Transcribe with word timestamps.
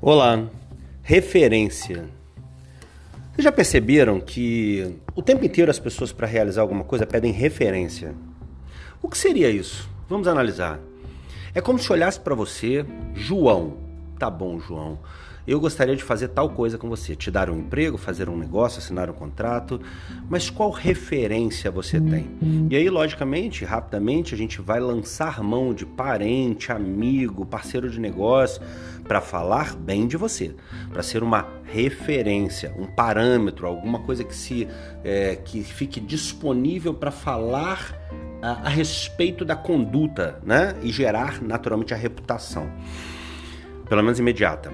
Olá, 0.00 0.48
referência. 1.02 2.08
Vocês 3.32 3.42
já 3.42 3.50
perceberam 3.50 4.20
que 4.20 4.96
o 5.12 5.20
tempo 5.20 5.44
inteiro 5.44 5.72
as 5.72 5.80
pessoas 5.80 6.12
para 6.12 6.24
realizar 6.24 6.62
alguma 6.62 6.84
coisa 6.84 7.04
pedem 7.04 7.32
referência? 7.32 8.14
O 9.02 9.08
que 9.08 9.18
seria 9.18 9.50
isso? 9.50 9.90
Vamos 10.08 10.28
analisar. 10.28 10.78
É 11.52 11.60
como 11.60 11.80
se 11.80 11.92
olhasse 11.92 12.20
para 12.20 12.36
você, 12.36 12.86
João. 13.12 13.87
Tá 14.18 14.28
bom, 14.30 14.58
João 14.58 14.98
eu 15.48 15.58
gostaria 15.58 15.96
de 15.96 16.04
fazer 16.04 16.28
tal 16.28 16.50
coisa 16.50 16.76
com 16.76 16.90
você, 16.90 17.16
te 17.16 17.30
dar 17.30 17.48
um 17.48 17.58
emprego, 17.58 17.96
fazer 17.96 18.28
um 18.28 18.36
negócio, 18.36 18.80
assinar 18.80 19.08
um 19.08 19.14
contrato, 19.14 19.80
mas 20.28 20.50
qual 20.50 20.70
referência 20.70 21.70
você 21.70 21.98
tem? 21.98 22.28
E 22.70 22.76
aí, 22.76 22.90
logicamente, 22.90 23.64
rapidamente, 23.64 24.34
a 24.34 24.36
gente 24.36 24.60
vai 24.60 24.78
lançar 24.78 25.42
mão 25.42 25.72
de 25.72 25.86
parente, 25.86 26.70
amigo, 26.70 27.46
parceiro 27.46 27.88
de 27.88 27.98
negócio 27.98 28.60
para 29.04 29.22
falar 29.22 29.74
bem 29.74 30.06
de 30.06 30.18
você, 30.18 30.54
para 30.92 31.02
ser 31.02 31.22
uma 31.22 31.48
referência, 31.64 32.74
um 32.78 32.84
parâmetro, 32.84 33.66
alguma 33.66 34.00
coisa 34.00 34.22
que 34.22 34.36
se 34.36 34.68
é, 35.02 35.34
que 35.34 35.62
fique 35.62 35.98
disponível 35.98 36.92
para 36.92 37.10
falar 37.10 37.96
a, 38.42 38.66
a 38.66 38.68
respeito 38.68 39.46
da 39.46 39.56
conduta, 39.56 40.38
né? 40.44 40.74
E 40.82 40.92
gerar 40.92 41.40
naturalmente 41.42 41.94
a 41.94 41.96
reputação, 41.96 42.70
pelo 43.88 44.02
menos 44.02 44.18
imediata. 44.18 44.70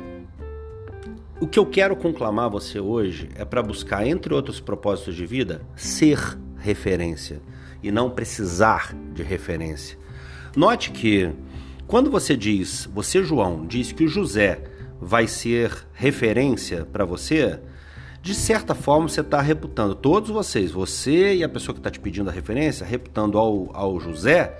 O 1.40 1.46
que 1.46 1.58
eu 1.58 1.66
quero 1.66 1.96
conclamar 1.96 2.48
você 2.48 2.80
hoje 2.80 3.28
é 3.34 3.44
para 3.44 3.62
buscar, 3.62 4.06
entre 4.06 4.32
outros 4.32 4.60
propósitos 4.60 5.14
de 5.14 5.26
vida, 5.26 5.62
ser 5.76 6.18
referência 6.56 7.40
e 7.82 7.90
não 7.90 8.10
precisar 8.10 8.94
de 9.12 9.22
referência. 9.22 9.98
Note 10.56 10.90
que 10.90 11.30
quando 11.86 12.10
você 12.10 12.36
diz, 12.36 12.88
você 12.92 13.22
João, 13.22 13.66
diz 13.66 13.92
que 13.92 14.04
o 14.04 14.08
José 14.08 14.62
vai 15.00 15.26
ser 15.26 15.70
referência 15.92 16.86
para 16.86 17.04
você, 17.04 17.60
de 18.22 18.34
certa 18.34 18.74
forma 18.74 19.08
você 19.08 19.20
está 19.20 19.42
reputando 19.42 19.94
todos 19.94 20.30
vocês, 20.30 20.70
você 20.70 21.34
e 21.34 21.44
a 21.44 21.48
pessoa 21.48 21.74
que 21.74 21.80
está 21.80 21.90
te 21.90 22.00
pedindo 22.00 22.30
a 22.30 22.32
referência, 22.32 22.86
reputando 22.86 23.36
ao, 23.36 23.68
ao 23.74 24.00
José 24.00 24.56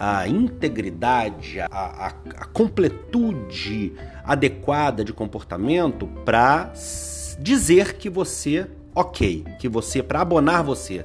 a 0.00 0.26
integridade, 0.26 1.60
a, 1.60 1.66
a, 1.70 2.06
a 2.08 2.44
completude 2.46 3.92
adequada 4.24 5.04
de 5.04 5.12
comportamento 5.12 6.06
para 6.24 6.72
dizer 7.38 7.98
que 7.98 8.08
você, 8.08 8.66
ok, 8.94 9.44
que 9.58 9.68
você, 9.68 10.02
para 10.02 10.22
abonar 10.22 10.64
você. 10.64 11.04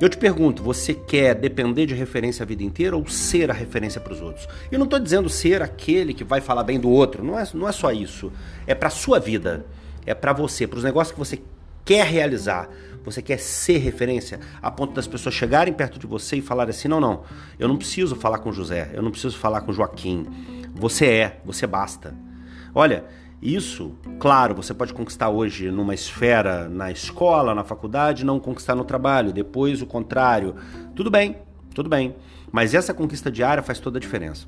Eu 0.00 0.08
te 0.08 0.16
pergunto, 0.16 0.62
você 0.62 0.94
quer 0.94 1.34
depender 1.34 1.86
de 1.86 1.94
referência 1.94 2.44
a 2.44 2.46
vida 2.46 2.62
inteira 2.62 2.96
ou 2.96 3.08
ser 3.08 3.50
a 3.50 3.54
referência 3.54 4.00
para 4.00 4.12
os 4.12 4.20
outros? 4.20 4.46
Eu 4.70 4.78
não 4.78 4.84
estou 4.84 5.00
dizendo 5.00 5.28
ser 5.28 5.60
aquele 5.60 6.14
que 6.14 6.22
vai 6.22 6.40
falar 6.40 6.62
bem 6.62 6.78
do 6.78 6.88
outro, 6.88 7.24
não 7.24 7.36
é, 7.36 7.44
não 7.54 7.68
é 7.68 7.72
só 7.72 7.90
isso. 7.90 8.30
É 8.68 8.74
para 8.74 8.86
a 8.86 8.90
sua 8.90 9.18
vida, 9.18 9.66
é 10.04 10.14
para 10.14 10.32
você, 10.32 10.64
para 10.64 10.78
os 10.78 10.84
negócios 10.84 11.12
que 11.12 11.18
você 11.18 11.40
quer 11.86 12.04
realizar, 12.04 12.68
você 13.04 13.22
quer 13.22 13.38
ser 13.38 13.78
referência, 13.78 14.40
a 14.60 14.70
ponto 14.70 14.92
das 14.92 15.06
pessoas 15.06 15.34
chegarem 15.34 15.72
perto 15.72 15.98
de 15.98 16.06
você 16.06 16.36
e 16.36 16.42
falarem 16.42 16.70
assim: 16.70 16.88
não, 16.88 17.00
não, 17.00 17.22
eu 17.58 17.68
não 17.68 17.76
preciso 17.76 18.16
falar 18.16 18.38
com 18.38 18.52
José, 18.52 18.90
eu 18.92 19.02
não 19.02 19.12
preciso 19.12 19.38
falar 19.38 19.62
com 19.62 19.72
Joaquim. 19.72 20.26
Você 20.74 21.06
é, 21.06 21.40
você 21.44 21.66
basta. 21.66 22.14
Olha, 22.74 23.04
isso, 23.40 23.94
claro, 24.18 24.54
você 24.54 24.74
pode 24.74 24.92
conquistar 24.92 25.28
hoje 25.28 25.70
numa 25.70 25.94
esfera 25.94 26.68
na 26.68 26.90
escola, 26.90 27.54
na 27.54 27.62
faculdade, 27.62 28.24
não 28.24 28.40
conquistar 28.40 28.74
no 28.74 28.84
trabalho, 28.84 29.32
depois 29.32 29.80
o 29.80 29.86
contrário. 29.86 30.56
Tudo 30.94 31.10
bem, 31.10 31.36
tudo 31.72 31.88
bem. 31.88 32.16
Mas 32.50 32.74
essa 32.74 32.92
conquista 32.92 33.30
diária 33.30 33.62
faz 33.62 33.78
toda 33.78 33.98
a 33.98 34.00
diferença. 34.00 34.46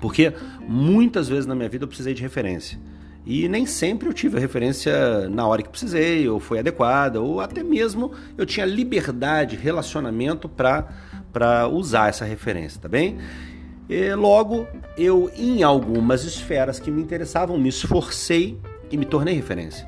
Porque 0.00 0.32
muitas 0.60 1.28
vezes 1.28 1.46
na 1.46 1.54
minha 1.54 1.68
vida 1.68 1.84
eu 1.84 1.88
precisei 1.88 2.12
de 2.12 2.22
referência. 2.22 2.78
E 3.26 3.48
nem 3.48 3.66
sempre 3.66 4.08
eu 4.08 4.14
tive 4.14 4.38
a 4.38 4.40
referência 4.40 5.28
na 5.28 5.46
hora 5.46 5.62
que 5.62 5.68
precisei, 5.68 6.28
ou 6.28 6.40
foi 6.40 6.58
adequada, 6.58 7.20
ou 7.20 7.40
até 7.40 7.62
mesmo 7.62 8.12
eu 8.36 8.46
tinha 8.46 8.64
liberdade, 8.64 9.56
relacionamento 9.56 10.48
para 10.48 11.68
usar 11.68 12.08
essa 12.08 12.24
referência, 12.24 12.80
tá 12.80 12.88
bem? 12.88 13.18
E 13.88 14.14
logo, 14.14 14.66
eu, 14.96 15.30
em 15.36 15.62
algumas 15.62 16.24
esferas 16.24 16.78
que 16.78 16.90
me 16.90 17.02
interessavam, 17.02 17.58
me 17.58 17.68
esforcei 17.68 18.58
e 18.90 18.96
me 18.96 19.04
tornei 19.04 19.34
referência. 19.34 19.86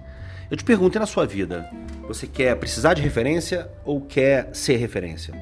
Eu 0.50 0.56
te 0.56 0.64
pergunto, 0.64 0.98
na 0.98 1.06
sua 1.06 1.24
vida, 1.24 1.66
você 2.06 2.26
quer 2.26 2.56
precisar 2.56 2.94
de 2.94 3.00
referência 3.00 3.70
ou 3.84 4.00
quer 4.00 4.50
ser 4.52 4.76
referência? 4.76 5.32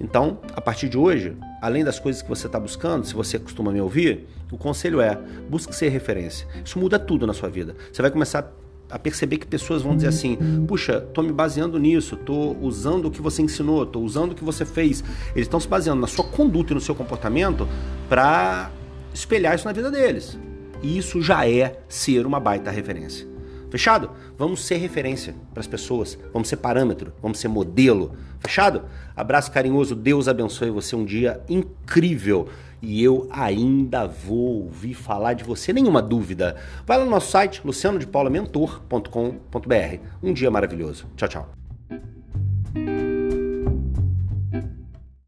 Então, 0.00 0.38
a 0.54 0.60
partir 0.60 0.88
de 0.88 0.98
hoje, 0.98 1.36
além 1.60 1.84
das 1.84 1.98
coisas 1.98 2.22
que 2.22 2.28
você 2.28 2.46
está 2.46 2.58
buscando, 2.58 3.06
se 3.06 3.14
você 3.14 3.38
costuma 3.38 3.70
me 3.70 3.80
ouvir, 3.80 4.26
o 4.50 4.58
conselho 4.58 5.00
é: 5.00 5.18
busque 5.48 5.74
ser 5.74 5.88
referência. 5.88 6.46
Isso 6.64 6.78
muda 6.78 6.98
tudo 6.98 7.26
na 7.26 7.32
sua 7.32 7.48
vida. 7.48 7.76
Você 7.92 8.02
vai 8.02 8.10
começar 8.10 8.52
a 8.90 8.98
perceber 8.98 9.38
que 9.38 9.46
pessoas 9.46 9.82
vão 9.82 9.96
dizer 9.96 10.08
assim: 10.08 10.36
puxa, 10.66 10.98
estou 10.98 11.24
me 11.24 11.32
baseando 11.32 11.78
nisso, 11.78 12.14
estou 12.14 12.56
usando 12.60 13.06
o 13.06 13.10
que 13.10 13.22
você 13.22 13.42
ensinou, 13.42 13.84
estou 13.84 14.02
usando 14.04 14.32
o 14.32 14.34
que 14.34 14.44
você 14.44 14.64
fez. 14.64 15.02
Eles 15.34 15.46
estão 15.46 15.58
se 15.58 15.66
baseando 15.66 16.00
na 16.00 16.06
sua 16.06 16.24
conduta 16.24 16.72
e 16.72 16.74
no 16.74 16.80
seu 16.80 16.94
comportamento 16.94 17.66
para 18.08 18.70
espelhar 19.14 19.54
isso 19.54 19.64
na 19.64 19.72
vida 19.72 19.90
deles. 19.90 20.38
E 20.82 20.98
isso 20.98 21.22
já 21.22 21.48
é 21.48 21.80
ser 21.88 22.26
uma 22.26 22.40
baita 22.40 22.70
referência. 22.70 23.31
Fechado? 23.72 24.10
Vamos 24.36 24.66
ser 24.66 24.76
referência 24.76 25.34
para 25.50 25.62
as 25.62 25.66
pessoas, 25.66 26.18
vamos 26.30 26.46
ser 26.46 26.58
parâmetro, 26.58 27.14
vamos 27.22 27.38
ser 27.38 27.48
modelo. 27.48 28.14
Fechado? 28.38 28.82
Abraço 29.16 29.50
carinhoso, 29.50 29.94
Deus 29.94 30.28
abençoe 30.28 30.68
você 30.68 30.94
um 30.94 31.06
dia 31.06 31.40
incrível. 31.48 32.50
E 32.82 33.02
eu 33.02 33.26
ainda 33.30 34.06
vou 34.06 34.64
ouvir 34.64 34.92
falar 34.92 35.32
de 35.32 35.42
você, 35.42 35.72
nenhuma 35.72 36.02
dúvida. 36.02 36.54
Vai 36.84 36.98
lá 36.98 37.06
no 37.06 37.10
nosso 37.10 37.30
site 37.30 37.62
lucianodepaulamentor.com.br. 37.64 40.00
Um 40.22 40.34
dia 40.34 40.50
maravilhoso. 40.50 41.06
Tchau, 41.16 41.28
tchau. 41.30 41.61